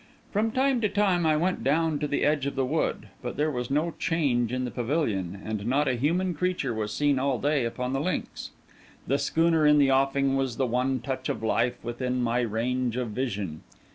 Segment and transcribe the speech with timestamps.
[0.31, 3.51] From time to time I went down to the edge of the wood; but there
[3.51, 7.65] was no change in the pavilion, and not a human creature was seen all day
[7.65, 8.49] upon the links.
[9.05, 13.09] The schooner in the offing was the one touch of life within my range of
[13.09, 13.61] vision.